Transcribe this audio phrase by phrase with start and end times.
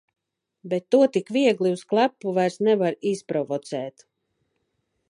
[0.71, 4.07] Bet to tik viegli uz klepu vairs nevar izprovocēt.